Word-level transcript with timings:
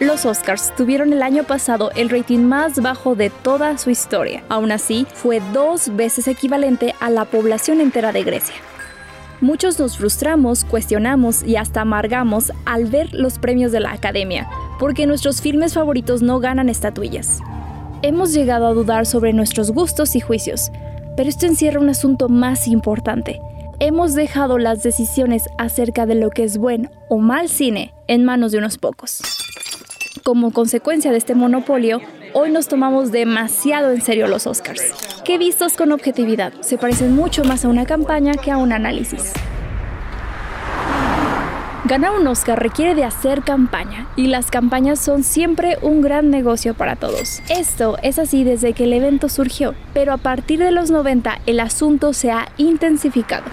Los 0.00 0.26
Oscars 0.26 0.74
tuvieron 0.76 1.12
el 1.12 1.22
año 1.22 1.44
pasado 1.44 1.90
el 1.96 2.10
rating 2.10 2.40
más 2.40 2.82
bajo 2.82 3.14
de 3.14 3.30
toda 3.30 3.78
su 3.78 3.90
historia. 3.90 4.42
Aún 4.48 4.72
así, 4.72 5.06
fue 5.14 5.40
dos 5.52 5.94
veces 5.96 6.28
equivalente 6.28 6.94
a 7.00 7.10
la 7.10 7.24
población 7.24 7.80
entera 7.80 8.12
de 8.12 8.22
Grecia. 8.22 8.56
Muchos 9.40 9.78
nos 9.78 9.96
frustramos, 9.96 10.64
cuestionamos 10.64 11.42
y 11.42 11.56
hasta 11.56 11.82
amargamos 11.82 12.52
al 12.64 12.86
ver 12.86 13.12
los 13.12 13.38
premios 13.38 13.72
de 13.72 13.80
la 13.80 13.92
Academia, 13.92 14.48
porque 14.78 15.06
nuestros 15.06 15.40
filmes 15.40 15.74
favoritos 15.74 16.22
no 16.22 16.38
ganan 16.40 16.68
estatuillas. 16.68 17.40
Hemos 18.02 18.32
llegado 18.32 18.66
a 18.66 18.74
dudar 18.74 19.06
sobre 19.06 19.32
nuestros 19.32 19.70
gustos 19.70 20.16
y 20.16 20.20
juicios, 20.20 20.70
pero 21.16 21.28
esto 21.28 21.46
encierra 21.46 21.80
un 21.80 21.88
asunto 21.88 22.28
más 22.28 22.68
importante. 22.68 23.40
Hemos 23.86 24.14
dejado 24.14 24.56
las 24.56 24.82
decisiones 24.82 25.50
acerca 25.58 26.06
de 26.06 26.14
lo 26.14 26.30
que 26.30 26.42
es 26.42 26.56
buen 26.56 26.90
o 27.10 27.18
mal 27.18 27.50
cine 27.50 27.92
en 28.06 28.24
manos 28.24 28.50
de 28.50 28.56
unos 28.56 28.78
pocos. 28.78 29.20
Como 30.22 30.52
consecuencia 30.52 31.12
de 31.12 31.18
este 31.18 31.34
monopolio, 31.34 32.00
hoy 32.32 32.50
nos 32.50 32.66
tomamos 32.66 33.12
demasiado 33.12 33.90
en 33.92 34.00
serio 34.00 34.26
los 34.26 34.46
Oscars, 34.46 35.20
que 35.22 35.36
vistos 35.36 35.76
con 35.76 35.92
objetividad 35.92 36.54
se 36.62 36.78
parecen 36.78 37.14
mucho 37.14 37.44
más 37.44 37.66
a 37.66 37.68
una 37.68 37.84
campaña 37.84 38.32
que 38.42 38.50
a 38.50 38.56
un 38.56 38.72
análisis. 38.72 39.34
Ganar 41.86 42.12
un 42.18 42.26
Oscar 42.28 42.62
requiere 42.62 42.94
de 42.94 43.04
hacer 43.04 43.42
campaña 43.42 44.08
y 44.16 44.28
las 44.28 44.50
campañas 44.50 44.98
son 44.98 45.22
siempre 45.22 45.76
un 45.82 46.00
gran 46.00 46.30
negocio 46.30 46.72
para 46.72 46.96
todos. 46.96 47.42
Esto 47.50 47.98
es 48.02 48.18
así 48.18 48.42
desde 48.42 48.72
que 48.72 48.84
el 48.84 48.94
evento 48.94 49.28
surgió, 49.28 49.74
pero 49.92 50.14
a 50.14 50.16
partir 50.16 50.60
de 50.60 50.70
los 50.70 50.90
90 50.90 51.40
el 51.44 51.60
asunto 51.60 52.14
se 52.14 52.30
ha 52.30 52.48
intensificado. 52.56 53.44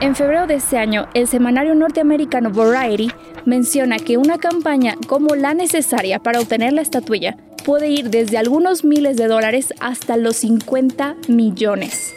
En 0.00 0.16
febrero 0.16 0.46
de 0.46 0.54
este 0.54 0.78
año, 0.78 1.06
el 1.12 1.28
semanario 1.28 1.74
norteamericano 1.74 2.48
Variety 2.48 3.12
menciona 3.44 3.98
que 3.98 4.16
una 4.16 4.38
campaña 4.38 4.96
como 5.06 5.34
la 5.34 5.52
necesaria 5.52 6.20
para 6.20 6.40
obtener 6.40 6.72
la 6.72 6.80
estatuilla 6.80 7.36
puede 7.62 7.88
ir 7.88 8.08
desde 8.08 8.38
algunos 8.38 8.84
miles 8.84 9.18
de 9.18 9.26
dólares 9.26 9.74
hasta 9.80 10.16
los 10.16 10.36
50 10.36 11.16
millones. 11.28 12.14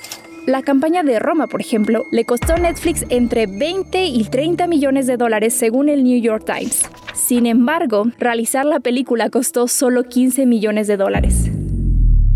La 0.47 0.61
campaña 0.61 1.03
de 1.03 1.19
Roma, 1.19 1.47
por 1.47 1.59
ejemplo, 1.59 2.05
le 2.09 2.23
costó 2.23 2.53
a 2.53 2.57
Netflix 2.57 3.03
entre 3.09 3.47
20 3.47 4.05
y 4.05 4.23
30 4.23 4.65
millones 4.67 5.05
de 5.05 5.17
dólares 5.17 5.53
según 5.53 5.89
el 5.89 6.05
New 6.05 6.21
York 6.21 6.45
Times. 6.45 6.89
Sin 7.13 7.45
embargo, 7.45 8.05
realizar 8.17 8.65
la 8.65 8.79
película 8.79 9.29
costó 9.29 9.67
solo 9.67 10.05
15 10.05 10.45
millones 10.45 10.87
de 10.87 10.95
dólares. 10.95 11.51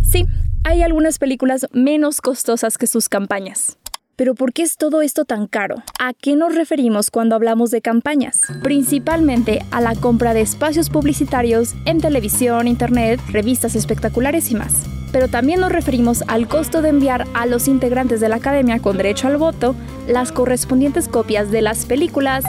Sí, 0.03 0.25
hay 0.65 0.81
algunas 0.81 1.19
películas 1.19 1.67
menos 1.71 2.19
costosas 2.19 2.77
que 2.77 2.85
sus 2.85 3.07
campañas. 3.07 3.77
Pero 4.17 4.35
¿por 4.35 4.51
qué 4.51 4.63
es 4.63 4.75
todo 4.75 5.01
esto 5.01 5.23
tan 5.23 5.47
caro? 5.47 5.75
¿A 5.97 6.11
qué 6.11 6.35
nos 6.35 6.53
referimos 6.53 7.11
cuando 7.11 7.35
hablamos 7.35 7.71
de 7.71 7.81
campañas? 7.81 8.41
Principalmente 8.61 9.61
a 9.71 9.79
la 9.79 9.95
compra 9.95 10.33
de 10.33 10.41
espacios 10.41 10.89
publicitarios 10.89 11.75
en 11.85 12.01
televisión, 12.01 12.67
internet, 12.67 13.21
revistas 13.31 13.73
espectaculares 13.75 14.51
y 14.51 14.55
más 14.55 14.83
pero 15.11 15.27
también 15.27 15.59
nos 15.59 15.71
referimos 15.71 16.23
al 16.27 16.47
costo 16.47 16.81
de 16.81 16.89
enviar 16.89 17.27
a 17.33 17.45
los 17.45 17.67
integrantes 17.67 18.19
de 18.19 18.29
la 18.29 18.37
academia 18.37 18.79
con 18.79 18.97
derecho 18.97 19.27
al 19.27 19.37
voto 19.37 19.75
las 20.07 20.31
correspondientes 20.31 21.07
copias 21.07 21.51
de 21.51 21.61
las 21.61 21.85
películas, 21.85 22.45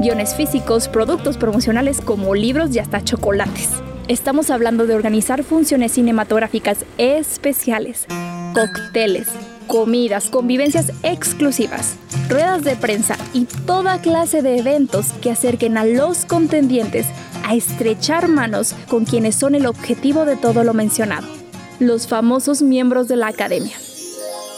guiones 0.00 0.34
físicos, 0.34 0.88
productos 0.88 1.36
promocionales 1.36 2.00
como 2.00 2.34
libros 2.34 2.74
y 2.74 2.78
hasta 2.78 3.02
chocolates. 3.02 3.70
Estamos 4.08 4.50
hablando 4.50 4.86
de 4.86 4.94
organizar 4.94 5.42
funciones 5.42 5.92
cinematográficas 5.92 6.84
especiales, 6.96 8.06
cócteles, 8.54 9.28
comidas, 9.66 10.30
convivencias 10.30 10.92
exclusivas, 11.02 11.96
ruedas 12.28 12.62
de 12.62 12.76
prensa 12.76 13.16
y 13.32 13.46
toda 13.66 14.00
clase 14.00 14.42
de 14.42 14.58
eventos 14.58 15.12
que 15.20 15.32
acerquen 15.32 15.76
a 15.76 15.84
los 15.84 16.24
contendientes 16.24 17.06
a 17.44 17.54
estrechar 17.54 18.28
manos 18.28 18.74
con 18.88 19.04
quienes 19.04 19.34
son 19.34 19.54
el 19.54 19.66
objetivo 19.66 20.24
de 20.24 20.36
todo 20.36 20.62
lo 20.62 20.72
mencionado 20.72 21.45
los 21.78 22.06
famosos 22.06 22.62
miembros 22.62 23.08
de 23.08 23.16
la 23.16 23.28
academia. 23.28 23.76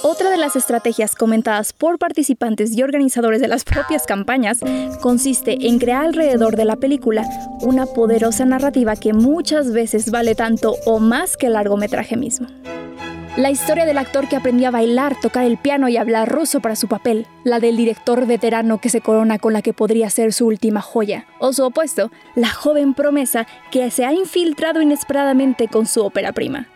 Otra 0.02 0.30
de 0.30 0.36
las 0.36 0.54
estrategias 0.54 1.16
comentadas 1.16 1.72
por 1.72 1.98
participantes 1.98 2.76
y 2.76 2.82
organizadores 2.82 3.40
de 3.40 3.48
las 3.48 3.64
propias 3.64 4.06
campañas 4.06 4.60
consiste 5.00 5.66
en 5.66 5.80
crear 5.80 6.04
alrededor 6.04 6.54
de 6.56 6.64
la 6.64 6.76
película 6.76 7.28
una 7.62 7.86
poderosa 7.86 8.44
narrativa 8.44 8.94
que 8.94 9.12
muchas 9.12 9.72
veces 9.72 10.12
vale 10.12 10.36
tanto 10.36 10.76
o 10.86 11.00
más 11.00 11.36
que 11.36 11.46
el 11.46 11.54
largometraje 11.54 12.16
mismo. 12.16 12.46
La 13.36 13.50
historia 13.50 13.86
del 13.86 13.98
actor 13.98 14.28
que 14.28 14.36
aprendió 14.36 14.68
a 14.68 14.72
bailar, 14.72 15.16
tocar 15.20 15.44
el 15.44 15.58
piano 15.58 15.88
y 15.88 15.96
hablar 15.96 16.28
ruso 16.28 16.60
para 16.60 16.74
su 16.74 16.88
papel, 16.88 17.26
la 17.44 17.60
del 17.60 17.76
director 17.76 18.26
veterano 18.26 18.78
que 18.78 18.88
se 18.88 19.00
corona 19.00 19.38
con 19.38 19.52
la 19.52 19.62
que 19.62 19.72
podría 19.72 20.10
ser 20.10 20.32
su 20.32 20.46
última 20.46 20.80
joya, 20.80 21.26
o 21.38 21.52
su 21.52 21.64
opuesto, 21.64 22.10
la 22.34 22.48
joven 22.48 22.94
promesa 22.94 23.46
que 23.70 23.92
se 23.92 24.04
ha 24.04 24.12
infiltrado 24.12 24.82
inesperadamente 24.82 25.68
con 25.68 25.86
su 25.86 26.04
ópera 26.04 26.32
prima. 26.32 26.68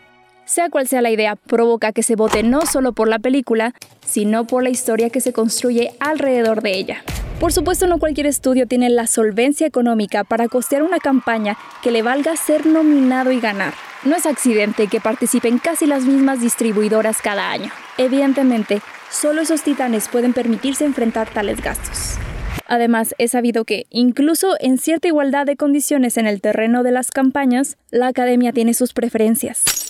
Sea 0.53 0.69
cual 0.69 0.87
sea 0.87 1.01
la 1.01 1.09
idea, 1.09 1.37
provoca 1.37 1.93
que 1.93 2.03
se 2.03 2.15
vote 2.15 2.43
no 2.43 2.67
solo 2.67 2.93
por 2.93 3.09
la 3.09 3.19
película, 3.19 3.73
sino 4.05 4.47
por 4.47 4.63
la 4.63 4.69
historia 4.69 5.09
que 5.09 5.23
se 5.23 5.33
construye 5.33 5.95
alrededor 5.99 6.61
de 6.61 6.77
ella. 6.77 7.03
Por 7.41 7.55
supuesto, 7.55 7.87
no 7.87 7.99
cualquier 7.99 8.27
estudio 8.27 8.67
tiene 8.67 8.91
la 8.91 9.07
solvencia 9.07 9.67
económica 9.67 10.25
para 10.25 10.49
costear 10.49 10.83
una 10.83 10.99
campaña 10.99 11.57
que 11.83 11.91
le 11.91 12.03
valga 12.03 12.37
ser 12.37 12.67
nominado 12.67 13.33
y 13.33 13.41
ganar. 13.41 13.73
No 14.05 14.15
es 14.15 14.27
accidente 14.27 14.89
que 14.89 15.01
participen 15.01 15.59
casi 15.59 15.87
las 15.87 16.05
mismas 16.05 16.43
distribuidoras 16.43 17.23
cada 17.23 17.51
año. 17.51 17.71
Evidentemente, 17.97 18.83
solo 19.11 19.41
esos 19.41 19.63
titanes 19.63 20.09
pueden 20.09 20.35
permitirse 20.35 20.85
enfrentar 20.85 21.31
tales 21.31 21.63
gastos. 21.63 22.19
Además, 22.67 23.15
es 23.17 23.31
sabido 23.31 23.65
que, 23.65 23.87
incluso 23.89 24.57
en 24.61 24.77
cierta 24.77 25.09
igualdad 25.09 25.47
de 25.47 25.57
condiciones 25.57 26.19
en 26.19 26.27
el 26.27 26.43
terreno 26.43 26.83
de 26.83 26.93
las 26.93 27.11
campañas, 27.11 27.79
la 27.91 28.09
academia 28.09 28.53
tiene 28.53 28.75
sus 28.75 28.93
preferencias. 28.93 29.82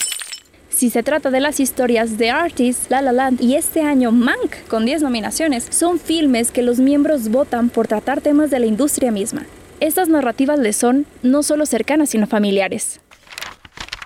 Si 0.75 0.89
se 0.89 1.03
trata 1.03 1.31
de 1.31 1.41
las 1.41 1.61
historias 1.61 2.17
de 2.17 2.31
Artist, 2.31 2.91
La 2.91 3.03
La 3.03 3.13
Land 3.13 3.41
y 3.43 3.57
este 3.57 3.83
año 3.83 4.11
Mank, 4.11 4.67
con 4.69 4.87
10 4.87 5.03
nominaciones, 5.03 5.67
son 5.71 6.01
filmes 6.01 6.51
que 6.51 6.63
los 6.63 6.79
miembros 6.79 7.29
votan 7.29 7.69
por 7.69 7.87
tratar 7.87 8.23
temas 8.23 8.51
de 8.51 8.59
la 8.59 8.67
industria 8.67 9.13
misma. 9.13 9.45
Estas 9.81 10.09
narrativas 10.09 10.59
les 10.59 10.77
son 10.77 11.07
no 11.23 11.43
solo 11.43 11.67
cercanas, 11.67 12.11
sino 12.11 12.27
familiares. 12.27 13.01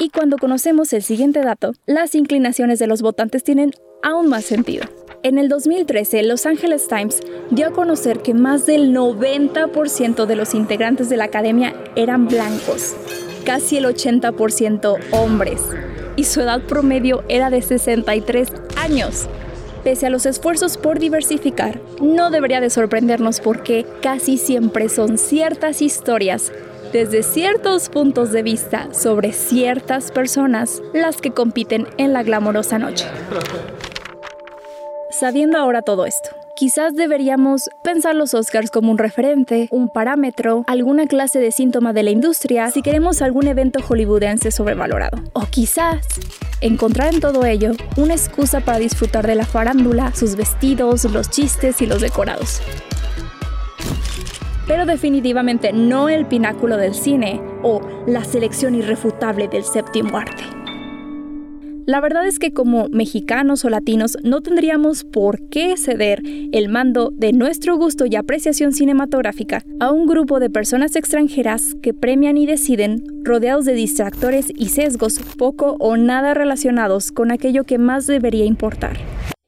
Y 0.00 0.10
cuando 0.10 0.38
conocemos 0.38 0.92
el 0.92 1.02
siguiente 1.02 1.40
dato, 1.40 1.72
las 1.86 2.14
inclinaciones 2.14 2.78
de 2.80 2.88
los 2.88 3.00
votantes 3.00 3.44
tienen 3.44 3.72
aún 4.02 4.28
más 4.28 4.44
sentido. 4.44 4.84
En 5.22 5.38
el 5.38 5.48
2013, 5.48 6.24
Los 6.24 6.46
Angeles 6.46 6.88
Times 6.88 7.20
dio 7.50 7.68
a 7.68 7.72
conocer 7.72 8.20
que 8.20 8.34
más 8.34 8.66
del 8.66 8.92
90% 8.92 10.26
de 10.26 10.36
los 10.36 10.52
integrantes 10.52 11.08
de 11.08 11.16
la 11.16 11.24
academia 11.24 11.74
eran 11.94 12.26
blancos, 12.26 12.94
casi 13.44 13.78
el 13.78 13.86
80% 13.86 14.98
hombres 15.12 15.60
y 16.16 16.24
su 16.24 16.40
edad 16.40 16.62
promedio 16.62 17.22
era 17.28 17.50
de 17.50 17.62
63 17.62 18.52
años. 18.76 19.28
Pese 19.84 20.06
a 20.06 20.10
los 20.10 20.26
esfuerzos 20.26 20.78
por 20.78 20.98
diversificar, 20.98 21.80
no 22.00 22.30
debería 22.30 22.60
de 22.60 22.70
sorprendernos 22.70 23.40
porque 23.40 23.86
casi 24.02 24.36
siempre 24.36 24.88
son 24.88 25.16
ciertas 25.18 25.80
historias 25.80 26.50
desde 26.92 27.22
ciertos 27.22 27.88
puntos 27.88 28.32
de 28.32 28.42
vista 28.42 28.92
sobre 28.92 29.32
ciertas 29.32 30.10
personas 30.10 30.82
las 30.92 31.20
que 31.20 31.30
compiten 31.30 31.86
en 31.98 32.12
la 32.12 32.22
glamorosa 32.22 32.78
noche. 32.78 33.06
Sabiendo 35.10 35.58
ahora 35.58 35.82
todo 35.82 36.06
esto, 36.06 36.30
Quizás 36.56 36.94
deberíamos 36.94 37.68
pensar 37.84 38.14
los 38.14 38.32
Oscars 38.32 38.70
como 38.70 38.90
un 38.90 38.96
referente, 38.96 39.68
un 39.70 39.90
parámetro, 39.90 40.64
alguna 40.66 41.06
clase 41.06 41.38
de 41.38 41.52
síntoma 41.52 41.92
de 41.92 42.02
la 42.02 42.10
industria 42.12 42.70
si 42.70 42.80
queremos 42.80 43.20
algún 43.20 43.46
evento 43.46 43.82
hollywoodense 43.82 44.50
sobrevalorado. 44.50 45.22
O 45.34 45.42
quizás 45.50 46.06
encontrar 46.62 47.12
en 47.12 47.20
todo 47.20 47.44
ello 47.44 47.72
una 47.98 48.14
excusa 48.14 48.60
para 48.60 48.78
disfrutar 48.78 49.26
de 49.26 49.34
la 49.34 49.44
farándula, 49.44 50.14
sus 50.14 50.34
vestidos, 50.34 51.04
los 51.04 51.28
chistes 51.28 51.82
y 51.82 51.86
los 51.86 52.00
decorados. 52.00 52.62
Pero 54.66 54.86
definitivamente 54.86 55.74
no 55.74 56.08
el 56.08 56.24
pináculo 56.24 56.78
del 56.78 56.94
cine 56.94 57.38
o 57.62 57.82
la 58.06 58.24
selección 58.24 58.74
irrefutable 58.74 59.48
del 59.48 59.64
séptimo 59.64 60.16
arte. 60.16 60.44
La 61.86 62.00
verdad 62.00 62.26
es 62.26 62.40
que 62.40 62.52
como 62.52 62.88
mexicanos 62.90 63.64
o 63.64 63.70
latinos 63.70 64.18
no 64.24 64.40
tendríamos 64.40 65.04
por 65.04 65.48
qué 65.50 65.76
ceder 65.76 66.20
el 66.50 66.68
mando 66.68 67.12
de 67.12 67.32
nuestro 67.32 67.76
gusto 67.76 68.06
y 68.06 68.16
apreciación 68.16 68.72
cinematográfica 68.72 69.62
a 69.78 69.92
un 69.92 70.08
grupo 70.08 70.40
de 70.40 70.50
personas 70.50 70.96
extranjeras 70.96 71.76
que 71.84 71.94
premian 71.94 72.38
y 72.38 72.46
deciden 72.46 73.04
rodeados 73.22 73.66
de 73.66 73.74
distractores 73.74 74.52
y 74.52 74.70
sesgos 74.70 75.20
poco 75.38 75.76
o 75.78 75.96
nada 75.96 76.34
relacionados 76.34 77.12
con 77.12 77.30
aquello 77.30 77.62
que 77.62 77.78
más 77.78 78.08
debería 78.08 78.46
importar, 78.46 78.98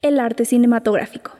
el 0.00 0.20
arte 0.20 0.44
cinematográfico. 0.44 1.32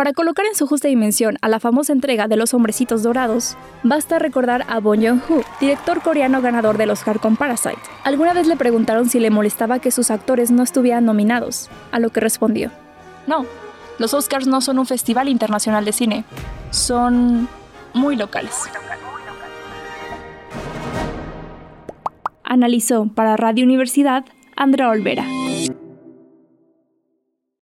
Para 0.00 0.14
colocar 0.14 0.46
en 0.46 0.54
su 0.54 0.66
justa 0.66 0.88
dimensión 0.88 1.36
a 1.42 1.50
la 1.50 1.60
famosa 1.60 1.92
entrega 1.92 2.26
de 2.26 2.36
Los 2.36 2.54
Hombrecitos 2.54 3.02
Dorados, 3.02 3.58
basta 3.82 4.18
recordar 4.18 4.64
a 4.66 4.80
Bong 4.80 5.02
Joon-ho, 5.02 5.42
director 5.60 6.00
coreano 6.00 6.40
ganador 6.40 6.78
del 6.78 6.88
Oscar 6.88 7.20
con 7.20 7.36
Parasite. 7.36 7.76
Alguna 8.02 8.32
vez 8.32 8.46
le 8.46 8.56
preguntaron 8.56 9.10
si 9.10 9.20
le 9.20 9.28
molestaba 9.28 9.78
que 9.78 9.90
sus 9.90 10.10
actores 10.10 10.50
no 10.50 10.62
estuvieran 10.62 11.04
nominados, 11.04 11.68
a 11.92 11.98
lo 11.98 12.08
que 12.08 12.20
respondió: 12.20 12.70
No, 13.26 13.44
los 13.98 14.14
Oscars 14.14 14.46
no 14.46 14.62
son 14.62 14.78
un 14.78 14.86
festival 14.86 15.28
internacional 15.28 15.84
de 15.84 15.92
cine, 15.92 16.24
son 16.70 17.46
muy 17.92 18.16
locales. 18.16 18.70
Analizó 22.42 23.06
para 23.14 23.36
Radio 23.36 23.66
Universidad 23.66 24.24
Andrea 24.56 24.88
Olvera. 24.88 25.26